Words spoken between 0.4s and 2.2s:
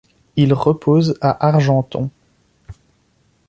repose à Argenton.